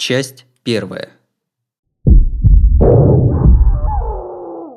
[0.00, 1.08] Часть первая.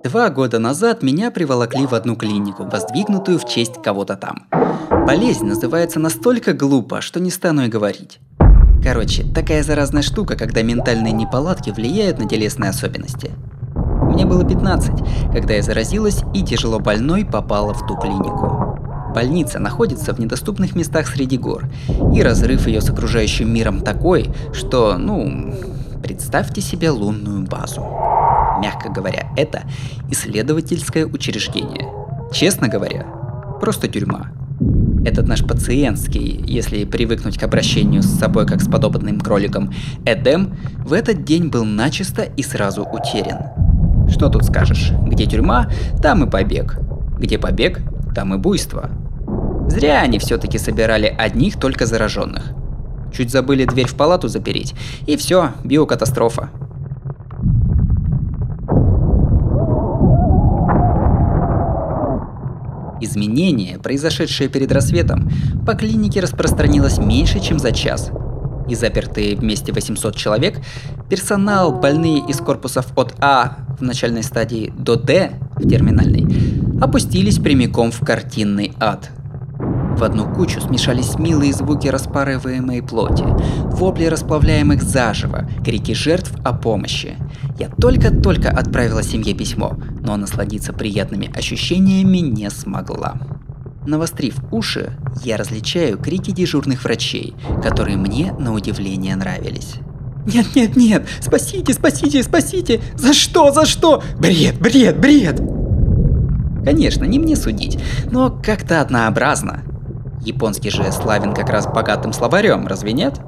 [0.04, 4.48] Два года назад меня приволокли в одну клинику, воздвигнутую в честь кого-то там.
[5.06, 8.20] Болезнь называется настолько глупо, что не стану и говорить.
[8.84, 13.30] Короче, такая заразная штука, когда ментальные неполадки влияют на телесные особенности.
[13.76, 18.71] Мне было 15, когда я заразилась и тяжело больной попала в ту клинику.
[19.14, 21.66] Больница находится в недоступных местах среди гор,
[22.14, 25.54] и разрыв ее с окружающим миром такой, что, ну,
[26.02, 27.82] представьте себе лунную базу.
[28.62, 29.64] Мягко говоря, это
[30.10, 31.90] исследовательское учреждение.
[32.32, 33.06] Честно говоря,
[33.60, 34.32] просто тюрьма.
[35.04, 39.74] Этот наш пациентский, если привыкнуть к обращению с собой как с подопытным кроликом,
[40.06, 40.56] Эдем
[40.86, 43.48] в этот день был начисто и сразу утерян.
[44.08, 44.92] Что тут скажешь?
[45.06, 45.70] Где тюрьма,
[46.02, 46.78] там и побег.
[47.18, 47.82] Где побег,
[48.14, 48.90] там и буйство.
[49.68, 52.52] Зря они все-таки собирали одних только зараженных.
[53.14, 54.74] Чуть забыли дверь в палату запереть,
[55.06, 56.50] и все, биокатастрофа.
[63.02, 65.30] Изменение, произошедшее перед рассветом,
[65.66, 68.12] по клинике распространилось меньше, чем за час.
[68.70, 70.60] И запертые вместе 800 человек,
[71.10, 76.26] персонал, больные из корпусов от А в начальной стадии до Д в терминальной,
[76.82, 79.10] опустились прямиком в картинный ад–
[80.02, 83.24] в одну кучу смешались милые звуки распарываемой плоти,
[83.66, 87.18] вопли расплавляемых заживо, крики жертв о помощи.
[87.60, 93.14] Я только-только отправила семье письмо, но насладиться приятными ощущениями не смогла.
[93.86, 99.76] Навострив уши, я различаю крики дежурных врачей, которые мне на удивление нравились.
[100.26, 102.82] Нет, нет, нет, спасите, спасите, спасите!
[102.96, 104.04] За что, за что?
[104.18, 105.61] Бред, бред, бред!
[106.64, 107.80] Конечно, не мне судить,
[108.12, 109.62] но как-то однообразно.
[110.22, 113.20] Японский же славен как раз богатым словарем, разве нет?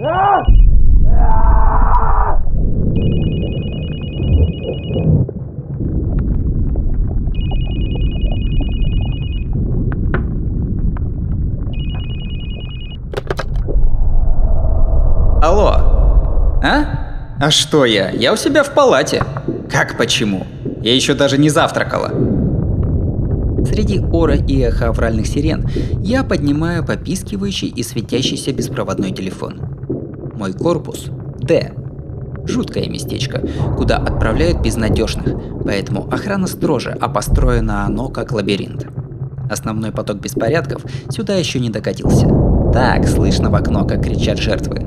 [0.00, 0.44] Алло.
[16.64, 17.36] А?
[17.38, 18.08] А что я?
[18.08, 19.22] Я у себя в палате.
[19.70, 20.46] Как почему?
[20.80, 22.08] Я еще даже не завтракала.
[23.66, 25.68] Среди ора и эхо авральных сирен
[26.00, 29.60] я поднимаю попискивающий и светящийся беспроводной телефон.
[30.36, 31.72] Мой корпус– Д.
[32.46, 33.42] Жуткое местечко,
[33.76, 38.86] куда отправляют безнадежных, поэтому охрана строже, а построено оно как лабиринт.
[39.50, 42.26] Основной поток беспорядков сюда еще не докатился.
[42.72, 44.82] Так, слышно в окно, как кричат жертвы.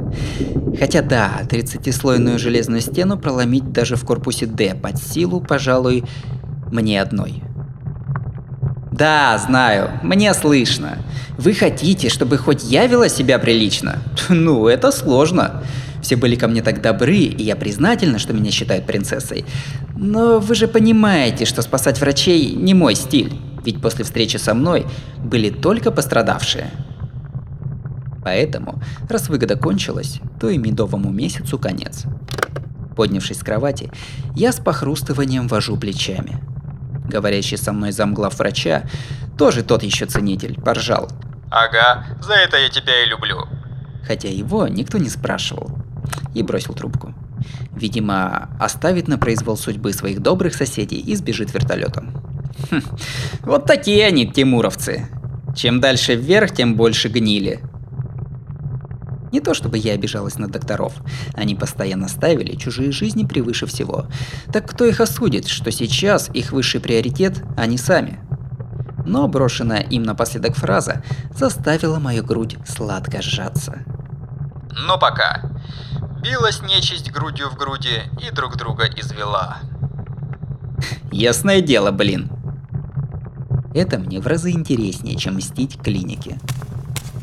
[0.80, 6.04] Хотя да, 30-слойную железную стену проломить даже в корпусе D под силу, пожалуй,
[6.72, 7.42] мне одной.
[8.92, 10.98] Да, знаю, мне слышно.
[11.38, 14.00] Вы хотите, чтобы хоть я вела себя прилично?
[14.30, 15.64] Ну, это сложно.
[16.02, 19.46] Все были ко мне так добры, и я признательна, что меня считают принцессой.
[19.96, 23.34] Но вы же понимаете, что спасать врачей не мой стиль.
[23.64, 24.86] Ведь после встречи со мной
[25.24, 26.72] были только пострадавшие.
[28.28, 32.04] Поэтому, раз выгода кончилась, то и медовому месяцу конец.
[32.98, 33.90] Поднявшись с кровати,
[34.36, 36.38] я с похрустыванием вожу плечами.
[37.10, 38.84] Говорящий со мной замглав врача,
[39.38, 41.10] тоже тот еще ценитель, поржал.
[41.50, 43.46] Ага, за это я тебя и люблю.
[44.06, 45.72] Хотя его никто не спрашивал.
[46.34, 47.14] И бросил трубку.
[47.72, 52.12] Видимо, оставит на произвол судьбы своих добрых соседей и сбежит вертолетом.
[52.72, 52.82] Хм,
[53.44, 55.08] вот такие они, тимуровцы.
[55.56, 57.62] Чем дальше вверх, тем больше гнили.
[59.32, 60.94] Не то чтобы я обижалась на докторов.
[61.34, 64.08] Они постоянно ставили чужие жизни превыше всего.
[64.54, 68.20] Так кто их осудит, что сейчас их высший приоритет– они сами?
[69.06, 73.80] Но брошенная им напоследок фраза заставила мою грудь сладко сжаться.
[74.72, 75.50] Но пока.
[76.22, 79.58] Билась нечисть грудью в груди и друг друга извела.
[81.12, 82.30] Ясное дело, блин.
[83.74, 86.38] Это мне в разы интереснее, чем мстить клинике.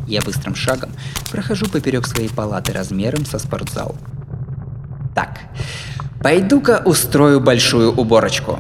[0.06, 0.90] Я быстрым шагом
[1.30, 3.96] прохожу поперек своей палаты размером со спортзал.
[5.14, 5.40] Так,
[6.20, 8.58] пойду-ка устрою большую уборочку.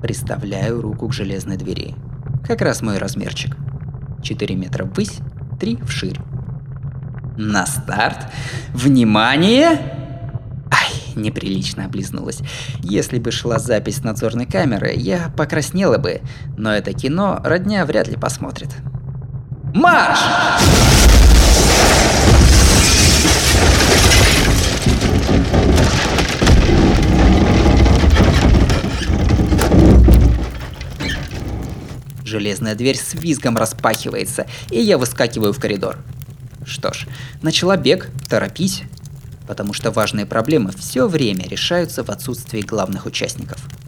[0.00, 1.94] Приставляю руку к железной двери.
[2.46, 3.56] Как раз мой размерчик.
[4.22, 5.18] 4 метра ввысь,
[5.60, 6.18] 3 вширь.
[7.36, 8.26] На старт.
[8.72, 9.68] Внимание!
[10.70, 12.40] Ай, неприлично облизнулась.
[12.80, 16.20] Если бы шла запись надзорной камеры, я покраснела бы,
[16.56, 18.70] но это кино родня вряд ли посмотрит.
[19.74, 20.18] Марш!
[32.24, 35.98] Железная дверь с визгом распахивается, и я выскакиваю в коридор.
[36.66, 37.06] Что ж,
[37.42, 38.82] начала бег, торопись,
[39.46, 43.58] потому что важные проблемы все время решаются в отсутствии главных участников–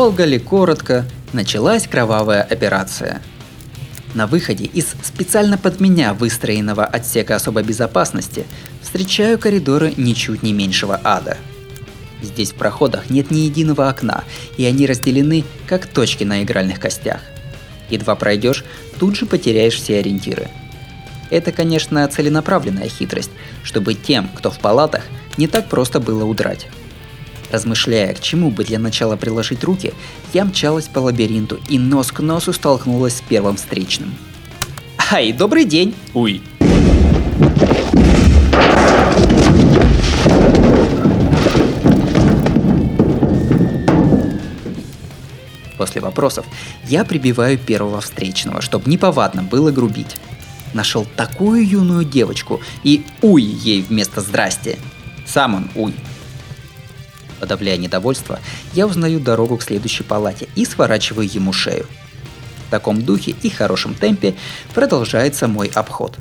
[0.00, 1.04] Долго ли, коротко,
[1.34, 3.20] началась кровавая операция.
[4.14, 8.46] На выходе из специально под меня выстроенного отсека особой безопасности
[8.80, 11.36] встречаю коридоры ничуть не меньшего ада.
[12.22, 14.24] Здесь в проходах нет ни единого окна,
[14.56, 17.20] и они разделены как точки на игральных костях.
[17.90, 18.64] Едва пройдешь,
[18.98, 20.48] тут же потеряешь все ориентиры.
[21.28, 23.32] Это, конечно, целенаправленная хитрость,
[23.62, 25.02] чтобы тем, кто в палатах,
[25.36, 26.68] не так просто было удрать.
[27.50, 29.92] Размышляя, к чему бы для начала приложить руки,
[30.32, 34.14] я мчалась по лабиринту и нос к носу столкнулась с первым встречным.
[35.10, 35.94] Ай, добрый день!
[36.14, 36.42] Уй.
[45.76, 46.46] После вопросов
[46.86, 50.16] я прибиваю первого встречного, чтобы неповадно было грубить.
[50.74, 54.78] Нашел такую юную девочку и уй ей вместо здрасте.
[55.26, 55.94] Сам он уй.
[57.40, 58.38] Подавляя недовольство,
[58.74, 61.86] я узнаю дорогу к следующей палате и сворачиваю ему шею.
[62.68, 64.34] В таком духе и хорошем темпе
[64.74, 66.16] продолжается мой обход.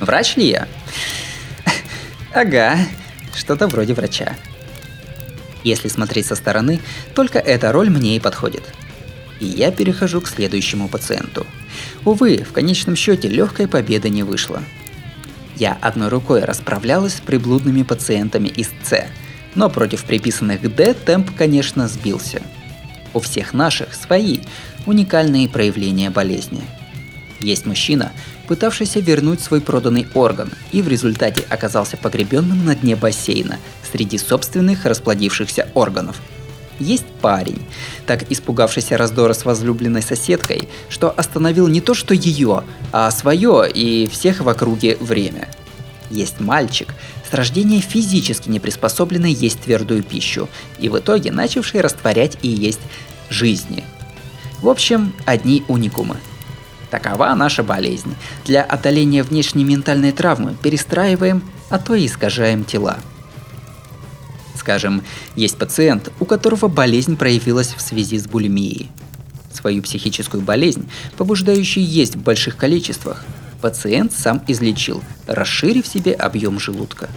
[0.00, 0.68] Врач ли я?
[2.34, 2.76] Ага,
[3.36, 4.34] что-то вроде врача.
[5.62, 6.80] Если смотреть со стороны,
[7.14, 8.64] только эта роль мне и подходит.
[9.38, 11.46] И я перехожу к следующему пациенту.
[12.04, 14.62] Увы, в конечном счете легкой победы не вышло.
[15.56, 19.06] Я одной рукой расправлялась с приблудными пациентами из С,
[19.54, 22.42] но против приписанных Д темп, конечно, сбился.
[23.12, 24.40] У всех наших свои
[24.86, 26.62] уникальные проявления болезни.
[27.40, 28.12] Есть мужчина,
[28.48, 33.58] пытавшийся вернуть свой проданный орган и в результате оказался погребенным на дне бассейна
[33.92, 36.20] среди собственных расплодившихся органов–
[36.78, 37.62] есть парень,
[38.06, 44.08] так испугавшийся раздора с возлюбленной соседкой, что остановил не то что ее, а свое и
[44.08, 45.48] всех в округе время.
[46.10, 46.94] Есть мальчик,
[47.28, 50.48] с рождения физически не приспособленный есть твердую пищу,
[50.78, 52.80] и в итоге начавший растворять и есть
[53.30, 53.84] жизни.
[54.60, 56.16] В общем, одни уникумы.
[56.90, 58.14] Такова наша болезнь.
[58.44, 62.98] Для одоления внешней ментальной травмы перестраиваем, а то и искажаем тела.
[64.56, 65.02] Скажем,
[65.36, 68.90] есть пациент, у которого болезнь проявилась в связи с булимией.
[69.52, 73.24] Свою психическую болезнь, побуждающую есть в больших количествах,
[73.60, 77.08] пациент сам излечил, расширив себе объем желудка.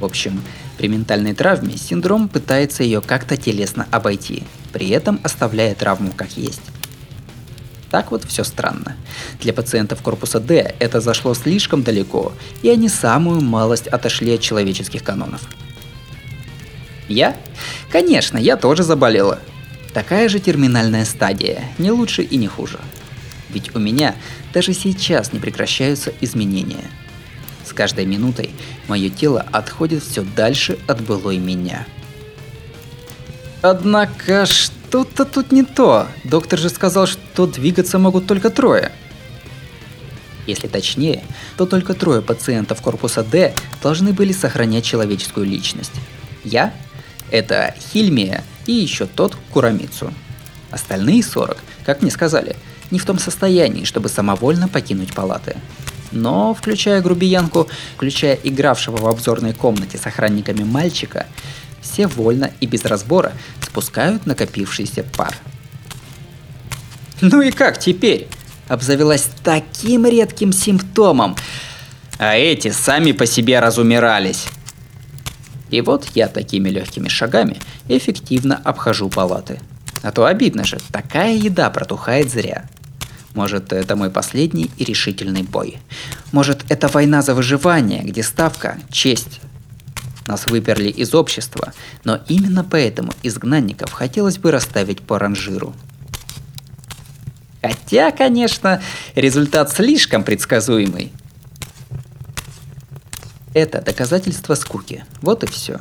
[0.00, 0.42] В общем,
[0.78, 6.62] при ментальной травме синдром пытается ее как-то телесно обойти, при этом оставляя травму как есть.
[7.90, 8.96] Так вот все странно.
[9.40, 12.32] Для пациентов корпуса D это зашло слишком далеко,
[12.62, 15.42] и они самую малость отошли от человеческих канонов–
[17.08, 17.36] я?
[17.90, 19.38] Конечно, я тоже заболела.
[19.92, 22.78] Такая же терминальная стадия, не лучше и не хуже.
[23.48, 24.14] Ведь у меня
[24.52, 26.84] даже сейчас не прекращаются изменения.
[27.64, 28.50] С каждой минутой
[28.88, 31.86] мое тело отходит все дальше от былой меня.
[33.62, 36.06] Однако что-то тут не то.
[36.24, 38.92] Доктор же сказал, что двигаться могут только трое.
[40.46, 41.24] Если точнее,
[41.56, 45.94] то только трое пациентов корпуса D должны были сохранять человеческую личность.
[46.44, 46.72] Я
[47.30, 50.12] это Хильмия и еще тот Курамицу.
[50.70, 52.56] Остальные 40, как мне сказали,
[52.90, 55.56] не в том состоянии, чтобы самовольно покинуть палаты.
[56.12, 61.26] Но, включая грубиянку, включая игравшего в обзорной комнате с охранниками мальчика,
[61.80, 65.34] все вольно и без разбора спускают накопившийся пар.
[67.20, 68.28] Ну и как теперь?
[68.68, 71.36] Обзавелась таким редким симптомом.
[72.18, 74.46] А эти сами по себе разумирались.
[75.70, 77.58] И вот я такими легкими шагами
[77.88, 79.60] эффективно обхожу палаты.
[80.02, 82.68] А то обидно же, такая еда протухает зря.
[83.34, 85.78] Может, это мой последний и решительный бой.
[86.32, 89.40] Может, это война за выживание, где ставка– честь.
[90.26, 91.72] Нас выперли из общества,
[92.04, 95.74] но именно поэтому изгнанников хотелось бы расставить по ранжиру.
[97.62, 98.80] Хотя, конечно,
[99.14, 101.12] результат слишком предсказуемый.
[103.56, 105.06] Это доказательство скуки.
[105.22, 105.78] Вот и все.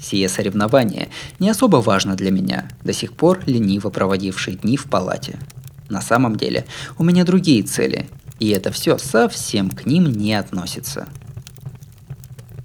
[0.00, 1.08] Сие соревнование
[1.40, 5.40] не особо важно для меня, до сих пор лениво проводивший дни в палате.
[5.88, 6.64] На самом деле,
[6.98, 11.08] у меня другие цели, и это все совсем к ним не относится.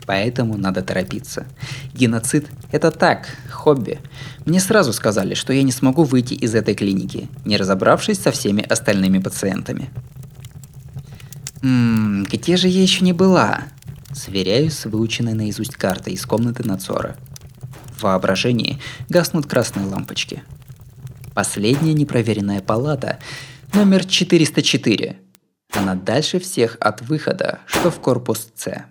[0.06, 1.48] Поэтому надо торопиться.
[1.96, 3.98] Геноцид– это так, хобби.
[4.46, 8.62] Мне сразу сказали, что я не смогу выйти из этой клиники, не разобравшись со всеми
[8.62, 9.89] остальными пациентами.
[11.63, 13.63] Ммм, где же я еще не была?
[14.14, 17.16] Сверяюсь с выученной наизусть картой из комнаты надзора.
[17.98, 20.44] В воображении гаснут красные лампочки–
[21.38, 23.20] Последняя непроверенная палата,
[23.72, 25.20] номер 404.
[25.74, 28.86] Она дальше всех от выхода, что в корпус С.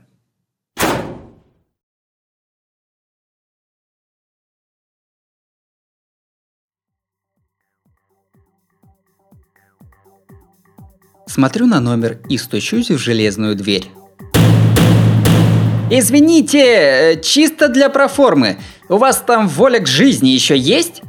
[11.27, 13.91] Смотрю на номер и стучусь в железную дверь.
[15.89, 18.59] Извините, э, чисто для проформы.
[18.89, 21.03] У вас там воля к жизни еще есть?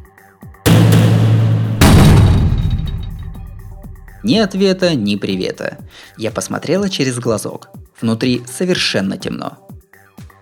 [4.22, 5.79] Ни ответа, ни привета.
[6.15, 7.69] Я посмотрела через глазок.
[8.00, 9.57] Внутри совершенно темно.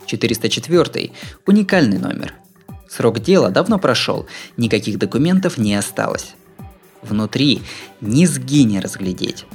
[0.06, 1.12] 404.
[1.46, 2.34] Уникальный номер.
[2.90, 4.28] Срок дела давно прошел,
[4.58, 6.36] никаких документов не осталось.
[7.02, 7.62] Внутри
[8.02, 9.46] низги не разглядеть.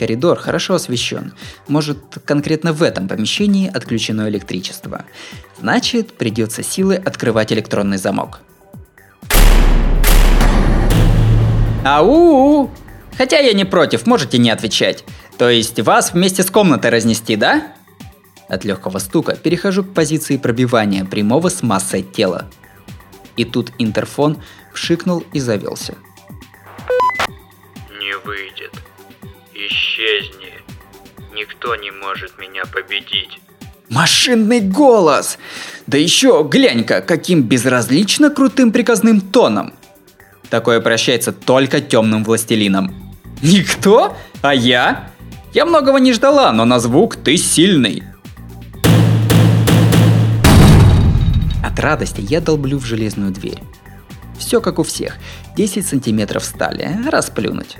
[0.00, 1.34] Коридор хорошо освещен.
[1.68, 5.04] Может, конкретно в этом помещении отключено электричество.
[5.58, 8.40] Значит, придется силы открывать электронный замок.
[11.84, 12.70] Ау!
[13.18, 15.04] Хотя я не против, можете не отвечать.
[15.36, 17.74] То есть вас вместе с комнатой разнести, да?
[18.48, 22.48] От легкого стука перехожу к позиции пробивания прямого с массой тела.
[23.36, 24.38] И тут интерфон
[24.72, 25.94] вшикнул и завелся.
[29.68, 30.54] Исчезни.
[31.34, 33.40] Никто не может меня победить.
[33.90, 35.36] Машинный голос!
[35.86, 39.74] Да еще глянь-ка, каким безразлично крутым приказным тоном.
[40.48, 43.12] Такое прощается только темным властелинам.
[43.42, 44.16] Никто?
[44.40, 45.10] А я?
[45.52, 48.04] Я многого не ждала, но на звук ты сильный.
[51.62, 53.62] От радости я долблю в железную дверь.
[54.38, 55.18] Все как у всех.
[55.54, 57.76] 10 сантиметров стали, расплюнуть.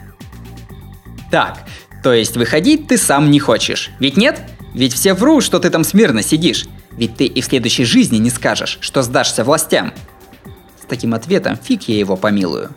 [1.31, 1.59] Так,
[2.03, 4.43] то есть выходить ты сам не хочешь, ведь нет?
[4.75, 6.67] Ведь все вру, что ты там смирно сидишь.
[6.93, 9.93] Ведь ты и в следующей жизни не скажешь, что сдашься властям.
[10.83, 12.75] С таким ответом фиг я его помилую.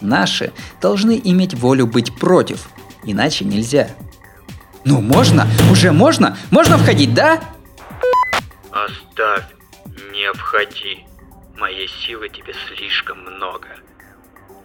[0.00, 2.68] Наши должны иметь волю быть против,
[3.04, 3.88] иначе нельзя.
[4.84, 5.46] Ну можно?
[5.70, 6.36] Уже можно?
[6.50, 7.40] Можно входить, да?
[8.72, 9.44] Оставь,
[10.12, 11.06] не входи.
[11.56, 13.68] Моей силы тебе слишком много.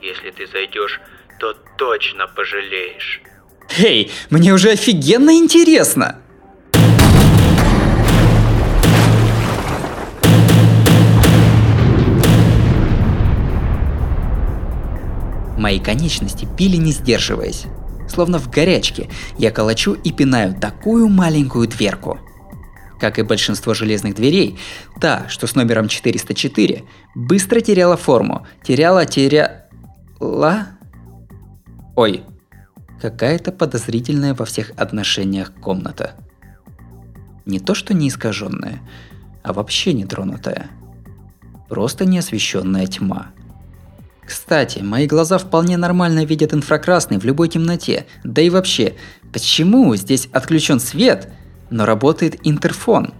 [0.01, 1.00] Если ты зайдешь,
[1.39, 3.22] то точно пожалеешь.
[3.77, 6.22] Эй, мне уже офигенно интересно!
[15.58, 17.65] Мои конечности пили не сдерживаясь.
[18.08, 22.20] Словно в горячке, я колочу и пинаю такую маленькую дверку.
[23.01, 24.58] Как и большинство железных дверей,
[25.01, 26.84] та, что с номером 404,
[27.15, 30.76] быстро теряла форму, теряла, теряла...
[31.97, 32.23] Ой,
[33.01, 36.15] какая-то подозрительная во всех отношениях комната.
[37.45, 38.79] Не то что не искаженная,
[39.43, 40.69] а вообще не тронутая.
[41.67, 43.31] Просто неосвещенная тьма–
[44.27, 48.05] кстати, мои глаза вполне нормально видят инфракрасный в любой темноте.
[48.25, 48.97] Да и вообще,
[49.31, 51.29] почему здесь отключен свет,
[51.69, 53.13] но работает интерфон?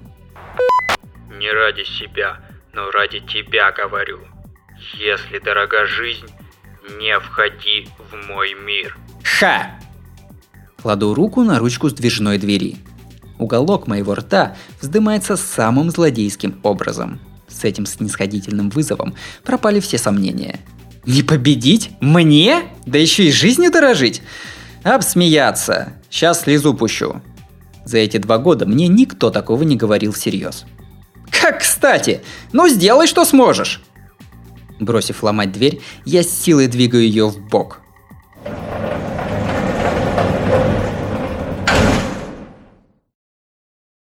[1.39, 2.41] Не ради себя,
[2.74, 4.19] но ради тебя говорю.
[4.96, 6.27] Если дорога жизнь,
[7.00, 8.98] не входи в мой мир.
[9.24, 9.79] Ха!
[10.82, 12.77] Кладу руку на ручку сдвижной двери.
[13.39, 17.20] Уголок моего рта вздымается самым злодейским образом.
[17.48, 20.60] С этим снисходительным вызовом пропали все сомнения–
[21.08, 21.91] не победить?
[22.01, 22.65] Мне?
[22.86, 24.22] Да еще и жизнью дорожить?
[24.84, 25.94] Обсмеяться.
[26.10, 27.22] Сейчас слезу пущу.
[27.86, 30.65] За эти два года мне никто такого не говорил всерьез.
[31.32, 32.22] Как кстати!
[32.51, 33.82] Ну сделай, что сможешь!
[34.79, 37.81] Бросив ломать дверь, я с силой двигаю ее в бок.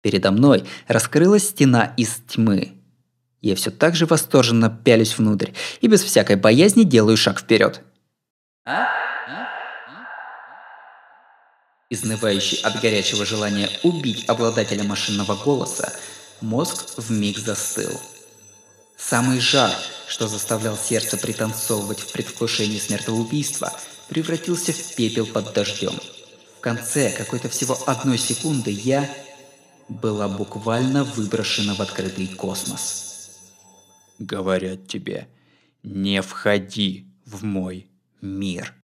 [0.03, 2.73] Передо мной раскрылась стена из тьмы.
[3.41, 5.51] Я все так же восторженно пялюсь внутрь
[5.81, 7.83] и без всякой боязни делаю шаг вперед.
[11.91, 15.93] Изнывающий от горячего желания убить обладателя машинного голоса,
[16.41, 18.01] мозг вмиг застыл.
[18.97, 19.73] Самый жар,
[20.13, 23.73] что заставлял сердце пританцовывать в предвкушении смертоубийства,
[24.11, 25.95] превратился в пепел под дождем.
[26.59, 29.09] В конце какой-то всего одной секунды я
[29.89, 33.31] была буквально выброшена в открытый космос.
[34.19, 35.29] Говорят тебе,
[35.83, 37.89] не входи в мой
[38.21, 38.82] мир.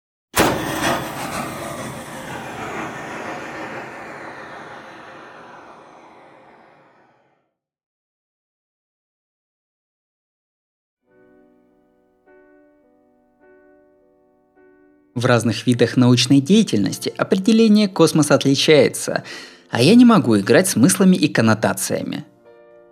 [15.18, 19.24] В разных видах научной деятельности определение космоса отличается,
[19.72, 22.24] а я не могу играть смыслами и коннотациями.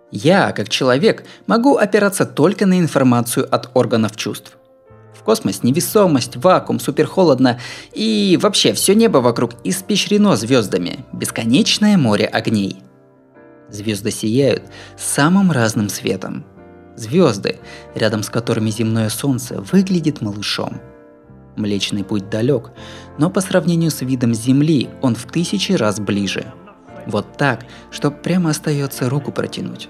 [0.10, 4.58] Я, как человек, могу опираться только на информацию от органов чувств.
[5.14, 7.60] В космос невесомость, вакуум, суперхолодно
[7.94, 12.78] и вообще все небо вокруг испещрено звездами, бесконечное море огней.
[13.70, 14.64] Звезды сияют
[14.98, 16.44] самым разным светом.
[16.96, 17.60] Звезды,
[17.94, 20.82] рядом с которыми земное солнце выглядит малышом–
[21.56, 22.72] Млечный путь далек,
[23.18, 26.54] но по сравнению с видом Земли он в тысячи раз ближе.
[27.08, 29.90] Вот так, что прямо остается руку протянуть.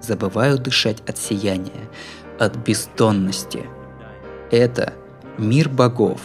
[0.00, 1.90] Забываю дышать от сияния,
[2.38, 3.64] от бестонности.
[4.50, 4.94] Это
[5.38, 6.20] мир богов,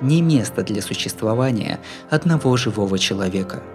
[0.00, 1.78] не место для существования
[2.10, 3.62] одного живого человека–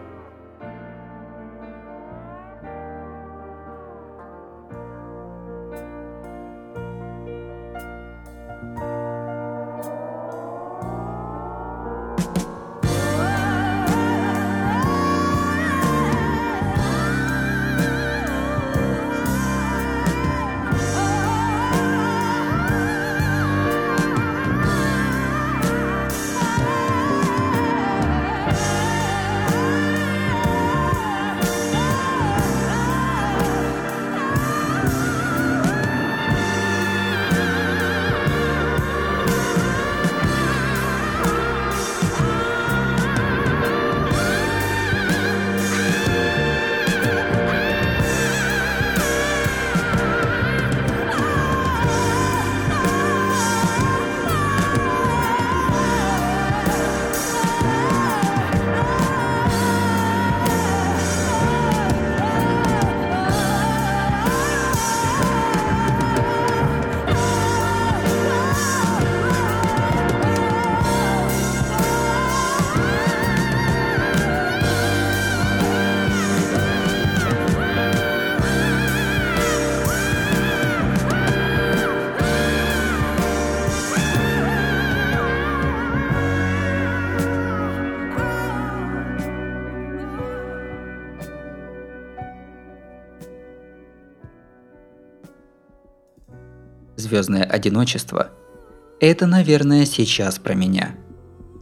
[97.15, 98.31] звездное одиночество–
[98.99, 100.95] это, наверное, сейчас про меня.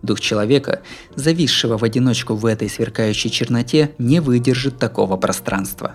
[0.02, 0.82] Дух человека,
[1.16, 5.94] зависшего в одиночку в этой сверкающей черноте, не выдержит такого пространства.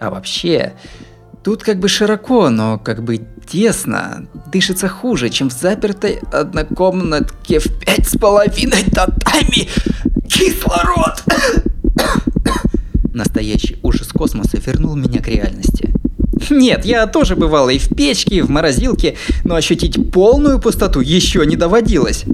[0.00, 0.74] А вообще,
[1.44, 4.26] тут как бы широко, но как бы тесно.
[4.52, 9.68] Дышится хуже, чем в запертой однокомнатке в пять с половиной татами.
[10.28, 11.22] Кислород!
[13.14, 15.94] Настоящий ужас космоса вернул меня к реальности.
[16.50, 21.44] Нет, я тоже бывал и в печке, и в морозилке, но ощутить полную пустоту еще
[21.46, 22.24] не доводилось.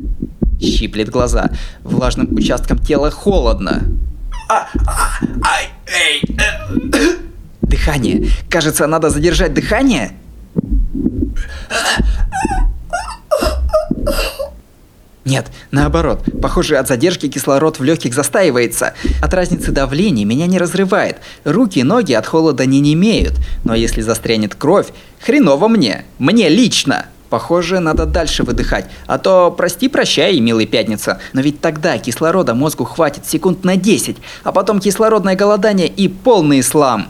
[0.61, 1.51] Щиплет глаза.
[1.83, 3.83] Влажным участком тела холодно.
[4.49, 7.17] А, а, ай, эй, э,
[7.63, 8.29] дыхание.
[8.49, 10.13] Кажется, надо задержать дыхание.
[15.25, 16.23] Нет, наоборот.
[16.43, 18.93] Похоже, от задержки кислород в легких застаивается.
[19.23, 21.17] От разницы давления меня не разрывает.
[21.45, 23.35] Руки и ноги от холода не немеют.
[23.65, 24.89] Но если застрянет кровь,
[25.21, 26.05] хреново мне.
[26.19, 27.07] Мне лично.
[27.31, 28.87] Похоже, надо дальше выдыхать.
[29.07, 31.19] А то прости-прощай, милый пятница.
[31.33, 36.61] Но ведь тогда кислорода мозгу хватит секунд на 10, а потом кислородное голодание и полный
[36.61, 37.09] ислам.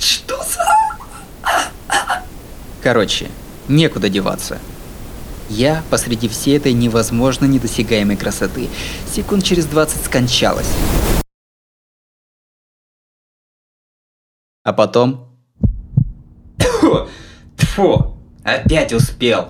[0.00, 0.64] Что за...
[2.82, 3.28] Короче,
[3.68, 4.58] некуда деваться.
[5.50, 8.68] Я посреди всей этой невозможно недосягаемой красоты
[9.12, 10.72] секунд через 20 скончалась.
[14.62, 15.36] А потом...
[16.56, 17.08] Тьфу,
[17.56, 19.48] тьфу, опять успел.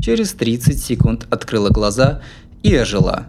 [0.00, 2.22] Через 30 секунд открыла глаза
[2.62, 3.26] и ожила.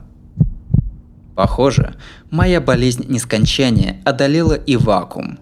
[1.35, 1.95] Похоже,
[2.31, 5.39] моя болезнь нескончания одолела и вакуум.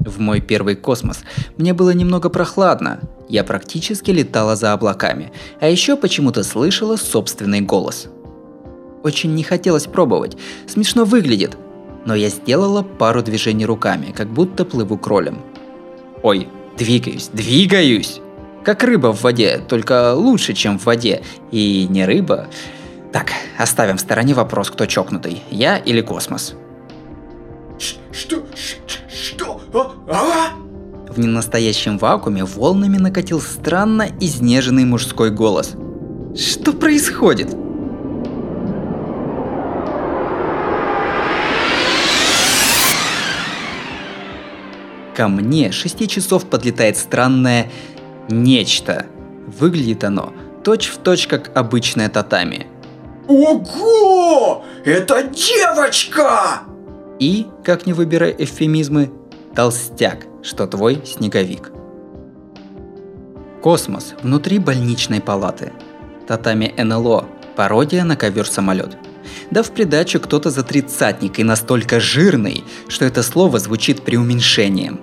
[0.00, 1.20] В мой первый космос
[1.56, 8.08] мне было немного прохладно, я практически летала за облаками, а еще почему-то слышала собственный голос.
[9.02, 10.36] Очень не хотелось пробовать,
[10.66, 11.56] смешно выглядит,
[12.04, 15.42] но я сделала пару движений руками, как будто плыву кролем.
[16.22, 18.20] Ой, двигаюсь, двигаюсь!
[18.64, 21.22] Как рыба в воде, только лучше, чем в воде.
[21.50, 22.48] И не рыба.
[23.12, 26.54] Так, оставим в стороне вопрос, кто чокнутый, я или космос.
[27.78, 28.44] Что?
[29.08, 29.60] Что?
[29.72, 30.12] А?
[30.12, 30.67] а?
[31.18, 35.72] В ненастоящем вакууме волнами накатил странно изнеженный мужской голос.
[36.36, 37.50] Что происходит?
[45.16, 47.68] Ко мне шести часов подлетает странное
[48.28, 49.06] нечто.
[49.58, 52.68] Выглядит оно точь-в-точь как обычное татами.
[53.26, 54.64] Ого!
[54.84, 56.60] Это девочка!
[57.18, 59.10] И, как не выбирай эвфемизмы,
[59.56, 61.70] толстяк, что твой снеговик.
[63.62, 65.72] Космос внутри больничной палаты.
[66.26, 68.96] Татами НЛО, пародия на ковер-самолет.
[69.50, 75.00] Да в придачу кто-то за тридцатник и настолько жирный, что это слово звучит преуменьшением.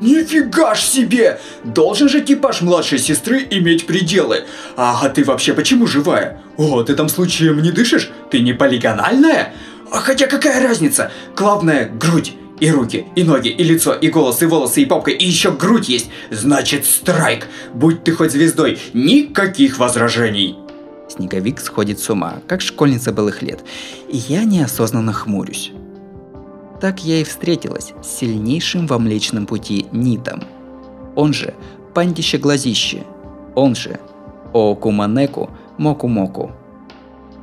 [0.00, 1.40] Нифига ж себе!
[1.64, 4.44] Должен же типаж младшей сестры иметь пределы.
[4.76, 6.42] А ты вообще почему живая?
[6.56, 8.10] О, ты там случаем не дышишь?
[8.30, 9.54] Ты не полигональная?
[9.90, 11.10] А хотя какая разница?
[11.34, 12.34] Главное, грудь.
[12.58, 15.88] И руки, и ноги, и лицо, и голос, и волосы, и попка, и еще грудь
[15.88, 16.08] есть.
[16.30, 17.48] Значит, страйк.
[17.74, 20.56] Будь ты хоть звездой, никаких возражений.
[21.08, 23.62] Снеговик сходит с ума, как школьница былых лет.
[24.08, 25.72] И я неосознанно хмурюсь.
[26.80, 30.42] Так я и встретилась с сильнейшим во Млечном Пути Нитом.
[31.14, 31.54] Он же
[31.94, 33.04] Пандище-глазище.
[33.54, 34.00] Он же
[34.52, 36.52] Оокуманеку Моку-моку.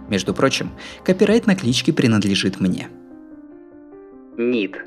[0.09, 0.71] Между прочим,
[1.03, 2.89] копирайт на кличке принадлежит мне.
[4.37, 4.77] Нит.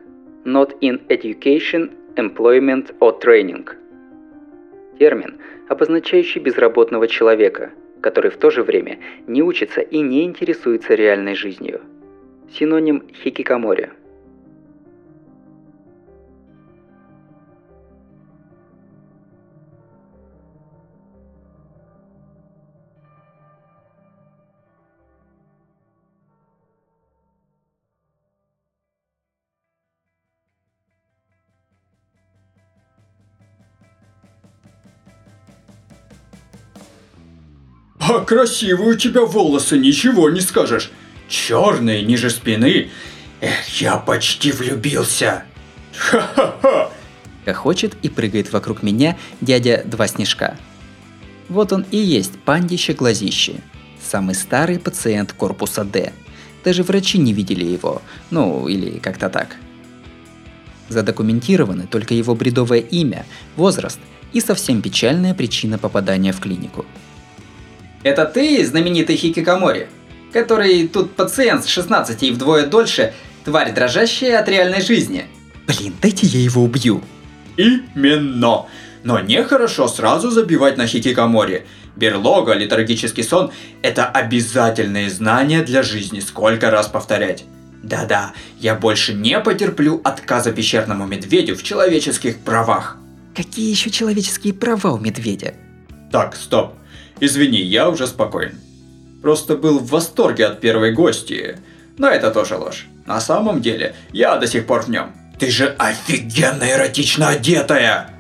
[0.47, 3.67] Not in education, employment or training.
[4.97, 11.35] Термин, обозначающий безработного человека, который в то же время не учится и не интересуется реальной
[11.35, 11.81] жизнью.
[12.49, 13.91] Синоним хикикамори–
[38.09, 40.93] А красивые у тебя волосы, ничего не скажешь.
[41.29, 42.91] Черные ниже спины.
[43.41, 45.43] Эх, я почти влюбился.
[45.97, 46.91] Ха-ха-ха.
[47.45, 50.57] Хохочет и прыгает вокруг меня дядя Два Снежка.
[51.49, 53.55] Вот он и есть пандище-глазище.
[54.01, 56.13] Самый старый пациент корпуса Д.
[56.65, 58.03] Даже врачи не видели его.
[58.31, 59.57] Ну, или как-то так.
[60.89, 63.99] Задокументированы только его бредовое имя, возраст
[64.33, 66.87] и совсем печальная причина попадания в клинику–
[68.03, 69.89] это ты, знаменитый Хикикамори?
[70.33, 75.27] Который тут пациент с 16 и вдвое дольше, тварь дрожащая от реальной жизни.
[75.67, 77.03] Блин, дайте я его убью.
[77.57, 78.67] Именно.
[79.05, 81.67] Но нехорошо сразу забивать на Хикикамори.
[81.97, 83.51] Берлога, летаргический сон–
[83.83, 87.45] это обязательные знания для жизни, сколько раз повторять.
[87.83, 92.99] Да-да, я больше не потерплю отказа пещерному медведю в человеческих правах.
[93.35, 95.55] Какие еще человеческие права у медведя?
[96.11, 96.75] Так, стоп.
[97.21, 98.59] Извини, я уже спокоен.
[99.23, 101.59] Просто был в восторге от первой гости.
[101.99, 102.87] Но это тоже ложь.
[103.07, 105.13] На самом деле, я до сих пор в нем.
[105.39, 108.11] Ты же офигенно эротично одетая!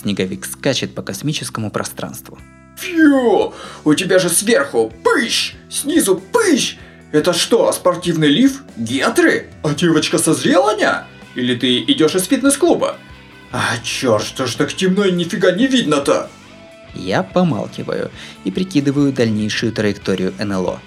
[0.00, 2.38] Снеговик скачет по космическому пространству.
[2.76, 3.54] Фью!
[3.84, 5.54] У тебя же сверху пыщ!
[5.70, 6.76] Снизу пыщ!
[7.12, 8.62] Это что, спортивный лиф?
[8.76, 9.48] Гетры?
[9.62, 11.06] А девочка созрела, ня?
[11.36, 12.96] Или ты идешь из фитнес-клуба?
[13.52, 16.28] А чёрт, что ж так темно и нифига не видно-то?
[16.94, 18.10] Я помалкиваю
[18.44, 20.80] и прикидываю дальнейшую траекторию НЛО.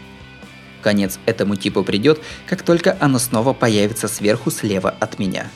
[0.81, 5.47] Конец этому типу придет, как только оно снова появится сверху слева от меня.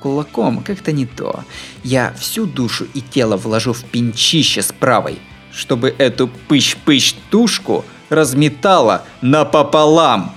[0.00, 1.44] Кулаком как-то не то.
[1.84, 5.18] Я всю душу и тело вложу в пинчище с правой,
[5.52, 10.34] чтобы эту пыщ-пыщ тушку разметала напополам.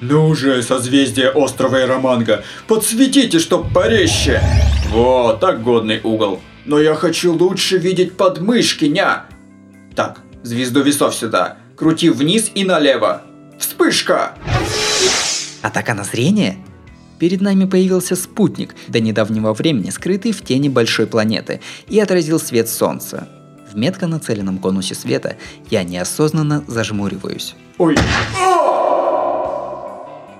[0.00, 4.42] Ну же, созвездие острова Ироманга, подсветите, чтоб порезче.
[4.90, 6.40] Вот, так годный угол.
[6.64, 9.26] Но я хочу лучше видеть подмышки, ня.
[9.94, 11.58] Так, звезду весов сюда.
[11.76, 13.22] Крути вниз и налево.
[13.58, 14.34] Вспышка!
[15.62, 16.56] Атака на зрение?
[17.18, 22.68] Перед нами появился спутник, до недавнего времени скрытый в тени большой планеты, и отразил свет
[22.68, 23.28] солнца.
[23.72, 25.36] В метко нацеленном конусе света
[25.70, 27.54] я неосознанно зажмуриваюсь.
[27.78, 27.96] Ой.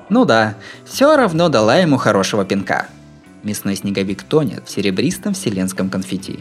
[0.09, 2.89] Ну да, все равно дала ему хорошего пинка.
[3.45, 6.41] Мясной снеговик тонет в серебристом вселенском конфетти.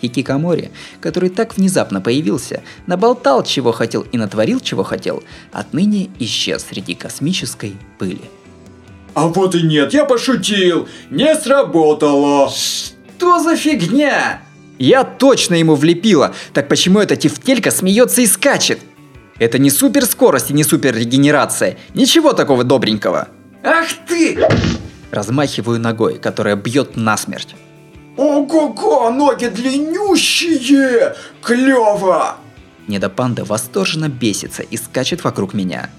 [0.00, 6.94] Хикикамори, который так внезапно появился, наболтал чего хотел и натворил чего хотел, отныне исчез среди
[6.94, 8.20] космической пыли.
[9.14, 10.88] А вот и нет, я пошутил.
[11.10, 12.50] Не сработало.
[12.50, 14.42] Что за фигня?
[14.78, 18.78] Я точно ему влепила, так почему эта тефтелька смеется и скачет?
[19.38, 23.28] Это не суперскорость и не суперрегенерация, ничего такого добренького.
[23.64, 24.38] Ах ты!
[25.10, 27.54] Размахиваю ногой, которая бьет насмерть.
[28.16, 31.14] Ого-го, ноги длиннющие!
[31.42, 32.36] Клево!
[32.88, 35.90] Недопанда восторженно бесится и скачет вокруг меня.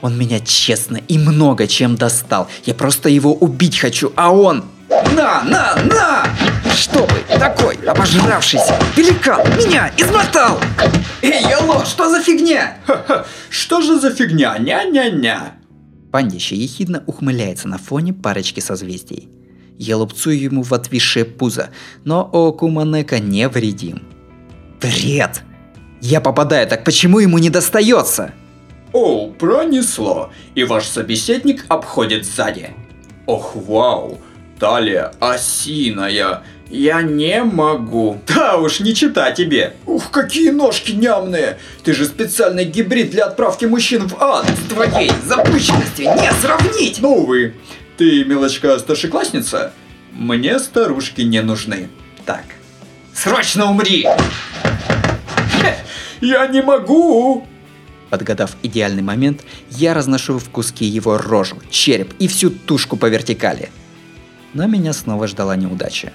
[0.00, 2.48] Он меня честно и много чем достал.
[2.64, 4.64] Я просто его убить хочу, а он...
[4.88, 6.26] На, на, на!
[6.72, 10.60] Что вы, такой обожравшийся великан меня измотал!
[11.22, 12.76] Эй, Яло, что за фигня?
[12.86, 14.56] Ха-ха, что же за фигня?
[14.58, 15.54] Ня-ня-ня.
[16.16, 19.28] Пандище ехидно ухмыляется на фоне парочки созвездий.
[19.76, 21.68] Я лупцую ему в отвисшее пузо,
[22.04, 24.02] но Окуманека не вредим.
[24.80, 25.42] Вред!
[26.00, 28.32] Я попадаю, так почему ему не достается?
[28.94, 30.30] О, пронесло.
[30.54, 32.70] И ваш собеседник обходит сзади.
[33.26, 34.18] Ох, вау.
[34.58, 36.42] Талия осиная.
[36.68, 38.20] Я не могу.
[38.26, 39.74] Да уж, не чита тебе.
[39.86, 41.58] Ух, какие ножки нямные.
[41.84, 44.46] Ты же специальный гибрид для отправки мужчин в ад.
[44.46, 46.98] С твоей запущенностью не сравнить.
[47.00, 47.54] Ну, увы.
[47.96, 49.72] Ты, милочка, старшеклассница?
[50.12, 51.88] Мне старушки не нужны.
[52.24, 52.44] Так,
[53.14, 54.06] срочно умри!
[56.20, 57.46] Я не могу!
[58.10, 63.70] Подгадав идеальный момент, я разношу в куски его рожу, череп и всю тушку по вертикали.
[64.56, 66.14] Но меня снова ждала неудача.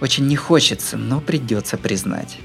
[0.00, 2.38] Очень не хочется, но придется признать.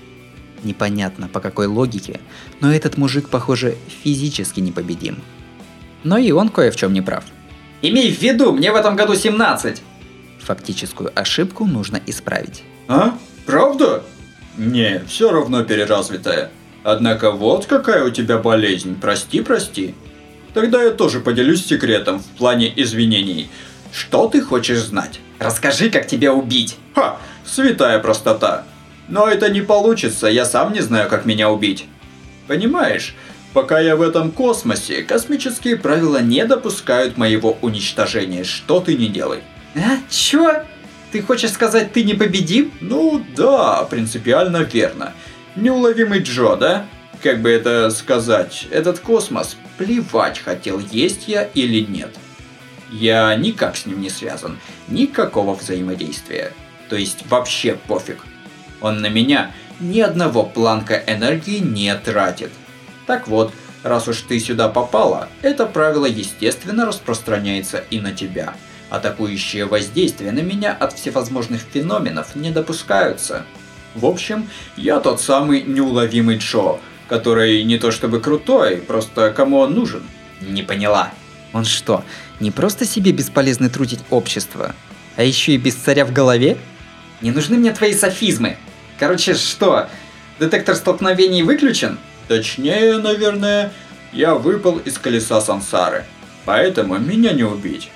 [0.61, 2.19] Непонятно по какой логике,
[2.59, 5.19] но этот мужик, похоже, физически непобедим.
[6.03, 7.23] Но и он кое в чем не прав.
[7.81, 9.81] Имей в виду, мне в этом году 17!
[10.41, 12.63] Фактическую ошибку нужно исправить.
[12.89, 13.17] А?
[13.45, 14.03] Правда?
[14.57, 16.51] Не, все равно переразвитая.
[16.83, 19.95] Однако вот какая у тебя болезнь, прости, прости.
[20.53, 23.49] Тогда я тоже поделюсь секретом в плане извинений.
[23.91, 25.19] Что ты хочешь знать?
[25.39, 26.77] Расскажи, как тебя убить.
[26.95, 28.63] Ха, святая простота.
[29.07, 31.85] Но это не получится, я сам не знаю, как меня убить.
[32.47, 33.15] Понимаешь,
[33.53, 39.39] пока я в этом космосе, космические правила не допускают моего уничтожения, что ты не делай.
[39.75, 39.97] А?
[40.09, 40.63] Чё?
[41.11, 42.71] Ты хочешь сказать, ты непобедим?
[42.79, 45.13] Ну да, принципиально верно.
[45.57, 46.85] Неуловимый Джо, да?
[47.21, 52.15] Как бы это сказать, этот космос плевать хотел, есть я или нет.
[52.91, 56.53] Я никак с ним не связан, никакого взаимодействия.
[56.89, 58.25] То есть вообще пофиг.
[58.81, 62.51] Он на меня ни одного планка энергии не тратит.
[63.07, 68.55] Так вот, раз уж ты сюда попала, это правило естественно распространяется и на тебя.
[68.89, 73.45] Атакующие воздействия на меня от всевозможных феноменов не допускаются.
[73.95, 76.77] В общем, я тот самый неуловимый Джо,
[77.07, 80.03] который не то чтобы крутой, просто кому он нужен.
[80.41, 81.11] Не поняла.
[81.53, 82.03] Он что,
[82.41, 84.75] не просто себе бесполезный трудить общество,
[85.15, 86.57] а еще и без царя в голове?
[87.21, 88.57] Не нужны мне твои софизмы.
[88.99, 89.87] Короче, что,
[90.39, 91.99] детектор столкновений выключен?
[92.27, 93.71] Точнее, наверное,
[94.11, 96.05] я выпал из колеса сансары.
[96.45, 97.89] Поэтому меня не убить.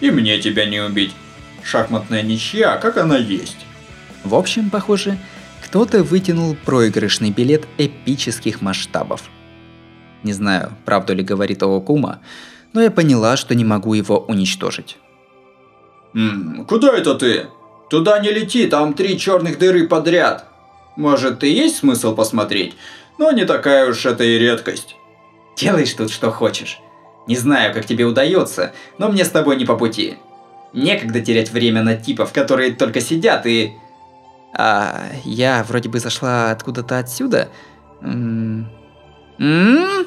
[0.00, 1.12] И мне тебя не убить.
[1.62, 3.66] Шахматная ничья, как она есть.
[4.24, 5.18] В общем, похоже,
[5.62, 9.22] кто-то вытянул проигрышный билет эпических масштабов.
[10.22, 12.20] Не знаю, правду ли говорит Оокума,
[12.72, 14.98] но я поняла, что не могу его уничтожить.
[16.14, 17.46] М куда это ты?
[17.88, 20.46] Туда не лети, там три черных дыры подряд.
[20.96, 22.76] Может, и есть смысл посмотреть,
[23.18, 24.96] но не такая уж это и редкость.
[25.56, 26.80] Делаешь тут что хочешь.
[27.26, 30.16] Не знаю, как тебе удается, но мне с тобой не по пути.
[30.72, 33.74] Некогда терять время на типов, которые только сидят и
[34.52, 37.48] а я вроде бы зашла откуда-то отсюда.
[38.02, 38.68] М
[39.38, 40.06] -м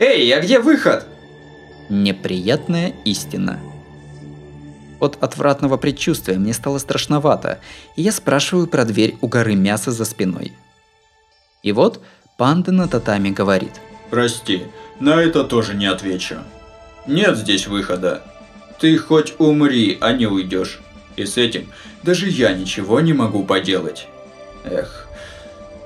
[0.00, 1.06] Эй, а где выход?
[1.88, 3.58] Неприятная истина.
[5.00, 7.60] От отвратного предчувствия мне стало страшновато,
[7.96, 10.52] и я спрашиваю про дверь у горы мяса за спиной.
[11.62, 12.02] И вот
[12.36, 13.72] панда на татами говорит.
[14.10, 14.64] Прости,
[15.00, 16.36] на это тоже не отвечу.
[17.06, 18.22] Нет здесь выхода.
[18.80, 20.80] Ты хоть умри, а не уйдешь.
[21.16, 21.68] И с этим
[22.02, 24.08] даже я ничего не могу поделать.
[24.64, 25.08] Эх.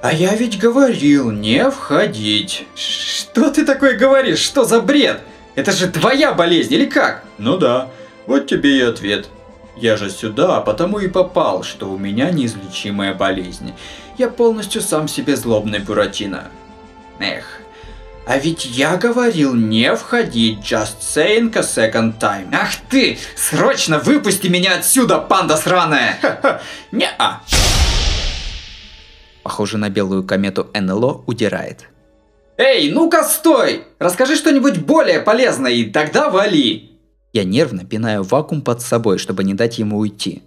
[0.03, 2.67] А я ведь говорил, не входить.
[2.75, 4.41] Что ты такое говоришь?
[4.41, 5.21] Что за бред?
[5.55, 7.25] Это же твоя болезнь или как?
[7.39, 7.89] Ну да.
[8.27, 9.29] Вот тебе и ответ.
[9.77, 13.73] Я же сюда, потому и попал, что у меня неизлечимая болезнь.
[14.19, 16.45] Я полностью сам себе злобный Буратино.
[17.19, 17.61] Эх,
[18.27, 22.49] а ведь я говорил не входить just saying a second time.
[22.53, 23.19] Ах ты!
[23.35, 26.19] Срочно выпусти меня отсюда, панда сраная!
[26.93, 27.43] Не-а.
[29.43, 31.89] Похоже на белую комету НЛО удирает.
[32.65, 33.83] Эй, ну-ка стой!
[33.99, 36.93] Расскажи что-нибудь более полезное и тогда вали.
[37.33, 40.45] Я нервно пинаю вакуум под собой, чтобы не дать ему уйти.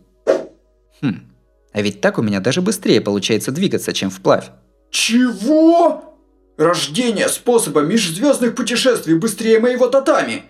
[1.01, 1.29] Хм,
[1.73, 4.45] а ведь так у меня даже быстрее получается двигаться, чем вплавь.
[4.91, 6.15] Чего?
[6.55, 10.45] Рождение способа межзвездных путешествий быстрее моего татами.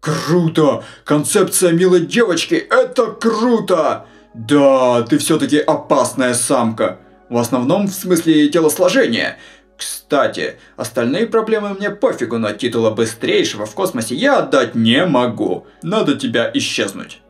[0.00, 0.84] Круто!
[1.04, 4.06] Концепция милой девочки– это круто!
[4.32, 7.00] Да, ты все-таки опасная самка.
[7.28, 9.36] В основном в смысле телосложения–
[9.80, 15.66] кстати, остальные проблемы мне пофигу, но титула быстрейшего в космосе я отдать не могу.
[15.82, 17.22] Надо тебя исчезнуть.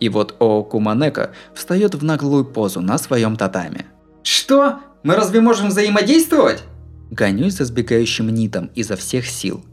[0.00, 3.86] И вот Оокуманека встает в наглую позу на своем татаме.
[4.24, 4.80] Что?
[5.04, 6.64] Мы разве можем взаимодействовать?
[7.12, 9.64] Гонюсь за сбегающим нитом изо всех сил.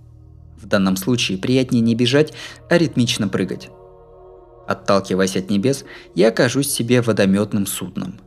[0.55, 2.33] В данном случае приятнее не бежать,
[2.69, 3.69] а ритмично прыгать.
[4.67, 8.19] Отталкиваясь от небес, я окажусь себе водометным судном.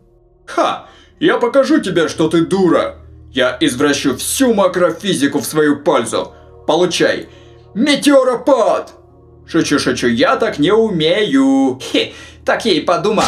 [0.47, 0.89] Ха!
[1.21, 3.02] Я покажу тебе, что ты дура!
[3.33, 6.33] Я извращу всю макрофизику в свою пользу.
[6.67, 7.29] Получай.
[7.75, 8.93] Метеоропад!
[9.47, 11.81] Шучу-шучу, я так не умею.
[11.81, 12.13] Хе,
[12.45, 13.25] так я и подумал.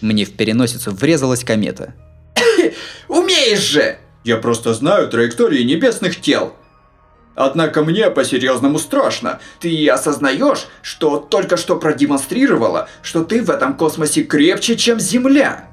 [0.00, 1.94] Мне в переносицу врезалась комета.
[3.08, 3.98] Умеешь же!
[4.24, 6.52] Я просто знаю траектории небесных тел.
[7.36, 9.38] Однако мне по-серьезному страшно.
[9.60, 15.68] Ты осознаешь, что только что продемонстрировала, что ты в этом космосе крепче, чем Земля?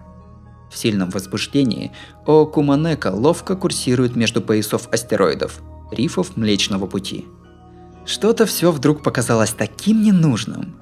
[0.74, 1.92] В сильном возбуждении
[2.26, 7.28] Оокуманека ловко курсирует между поясов астероидов, рифов Млечного Пути.
[8.06, 10.76] Что-то все вдруг показалось таким ненужным.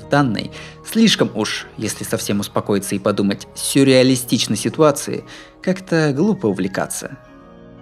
[0.00, 0.52] В данной,
[0.86, 5.24] слишком уж, если совсем успокоиться и подумать, сюрреалистичной ситуации,
[5.60, 7.18] как-то глупо увлекаться.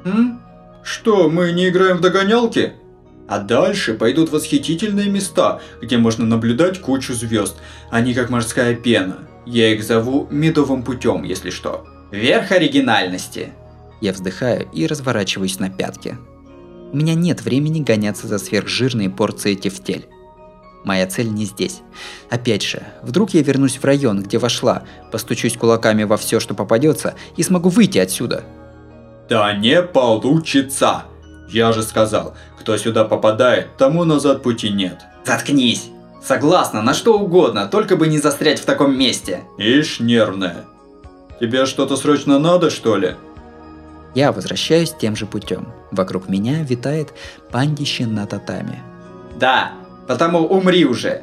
[0.06, 0.40] М?
[0.82, 2.72] Что, мы не играем в догонялки?
[3.28, 7.56] А дальше пойдут восхитительные места, где можно наблюдать кучу звезд.
[7.90, 9.18] Они как морская пена.
[9.44, 11.86] Я их зову медовым путем, если что.
[12.12, 13.52] Верх оригинальности.
[14.00, 16.16] Я вздыхаю и разворачиваюсь на пятки.
[16.92, 20.06] У меня нет времени гоняться за сверхжирные порции тефтель.
[20.84, 21.82] Моя цель не здесь.
[22.30, 27.16] Опять же, вдруг я вернусь в район, где вошла, постучусь кулаками во все, что попадется,
[27.36, 28.44] и смогу выйти отсюда.
[29.28, 31.06] Да не получится!
[31.48, 32.36] Я же сказал,
[32.66, 35.04] кто сюда попадает, тому назад пути нет.
[35.24, 35.88] Заткнись!
[36.20, 39.44] Согласна, на что угодно, только бы не застрять в таком месте.
[39.56, 40.64] Ишь, нервная.
[41.40, 43.14] Тебе что-то срочно надо, что ли?
[44.16, 45.68] Я возвращаюсь тем же путем.
[45.92, 47.14] Вокруг меня витает
[47.52, 48.82] пандище на татами.
[49.38, 49.70] Да,
[50.08, 51.22] потому умри уже.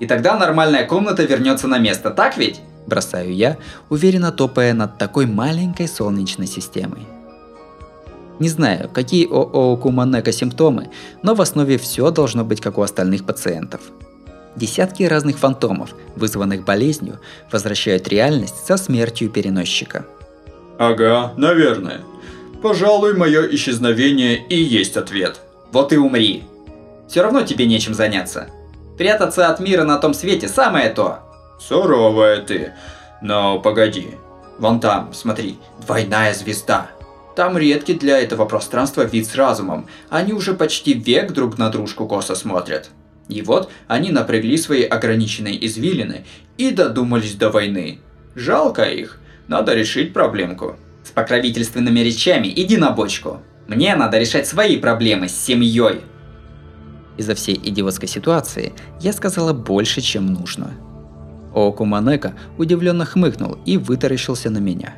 [0.00, 2.60] И тогда нормальная комната вернется на место, так ведь?
[2.88, 3.56] Бросаю я,
[3.88, 7.06] уверенно топая над такой маленькой солнечной системой.
[8.38, 10.90] Не знаю, какие ОО Куманека симптомы,
[11.22, 13.80] но в основе все должно быть как у остальных пациентов.
[14.56, 20.04] Десятки разных фантомов, вызванных болезнью, возвращают реальность со смертью переносчика.
[20.78, 22.00] Ага, наверное.
[22.62, 25.40] Пожалуй, мое исчезновение и есть ответ.
[25.72, 26.44] Вот и умри.
[27.08, 28.48] Все равно тебе нечем заняться.
[28.98, 31.20] Прятаться от мира на том свете самое то.
[31.58, 32.72] Суровая ты.
[33.20, 34.10] Но погоди.
[34.58, 36.90] Вон там, смотри, двойная звезда.
[37.34, 39.86] Там редкий для этого пространства вид с разумом.
[40.10, 42.90] Они уже почти век друг на дружку косо смотрят.
[43.28, 46.26] И вот они напрягли свои ограниченные извилины
[46.58, 48.00] и додумались до войны.
[48.34, 50.76] Жалко их, надо решить проблемку.
[51.04, 53.40] С покровительственными речами иди на бочку.
[53.66, 56.00] Мне надо решать свои проблемы с семьей.
[57.16, 60.72] Из-за всей идиотской ситуации я сказала больше, чем нужно.
[61.54, 64.94] Окуманека удивленно хмыкнул и вытаращился на меня.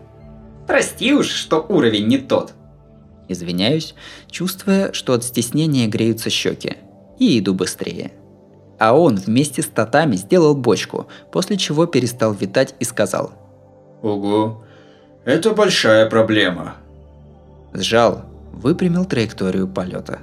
[0.67, 2.53] Прости уж, что уровень не тот.
[3.29, 3.95] Извиняюсь,
[4.31, 6.77] чувствуя, что от стеснения греются щеки
[7.19, 8.13] и иду быстрее.
[8.79, 13.33] А он вместе с татами сделал бочку, после чего перестал витать и сказал.
[14.03, 14.65] Ого,
[15.25, 16.75] это большая проблема.
[17.73, 20.21] Сжал, выпрямил траекторию полета.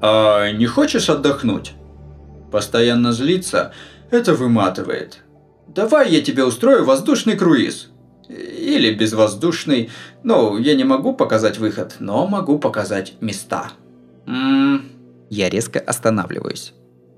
[0.00, 1.72] А не хочешь отдохнуть?
[2.50, 3.72] Постоянно злиться–
[4.10, 5.20] это выматывает.
[5.68, 7.89] Давай я тебе устрою воздушный круиз.
[8.30, 9.90] Или безвоздушный.
[10.22, 13.72] Ну, я не могу показать выход, но могу показать места.
[14.26, 14.84] Ммм,
[15.30, 16.72] я резко останавливаюсь.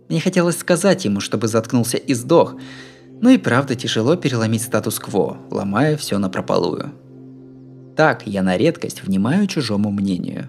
[0.08, 2.56] Мне хотелось сказать ему, чтобы заткнулся и сдох,
[3.20, 6.92] но и правда тяжело переломить статус-кво, ломая все на прополую.
[7.96, 10.48] Так я на редкость внимаю чужому мнению.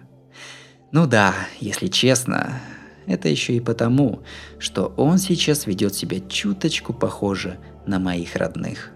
[0.92, 2.62] Ну да, если честно,
[3.06, 4.22] это еще и потому,
[4.60, 8.92] что он сейчас ведет себя чуточку похоже на моих родных.